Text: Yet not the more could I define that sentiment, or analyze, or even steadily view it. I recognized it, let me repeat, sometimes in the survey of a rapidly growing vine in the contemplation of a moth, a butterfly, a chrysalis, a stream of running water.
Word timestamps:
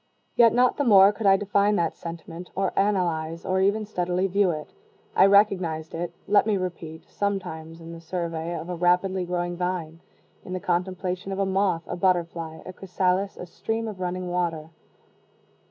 Yet 0.35 0.51
not 0.51 0.77
the 0.77 0.83
more 0.83 1.11
could 1.13 1.27
I 1.27 1.37
define 1.37 1.75
that 1.75 1.93
sentiment, 1.93 2.49
or 2.55 2.73
analyze, 2.75 3.45
or 3.45 3.61
even 3.61 3.85
steadily 3.85 4.25
view 4.25 4.49
it. 4.49 4.73
I 5.15 5.27
recognized 5.27 5.93
it, 5.93 6.11
let 6.27 6.47
me 6.47 6.57
repeat, 6.57 7.07
sometimes 7.07 7.79
in 7.79 7.91
the 7.93 8.01
survey 8.01 8.55
of 8.57 8.67
a 8.67 8.73
rapidly 8.75 9.25
growing 9.25 9.55
vine 9.55 9.99
in 10.43 10.53
the 10.53 10.59
contemplation 10.59 11.31
of 11.31 11.37
a 11.37 11.45
moth, 11.45 11.83
a 11.85 11.95
butterfly, 11.95 12.61
a 12.65 12.73
chrysalis, 12.73 13.37
a 13.37 13.45
stream 13.45 13.87
of 13.87 13.99
running 13.99 14.27
water. 14.31 14.71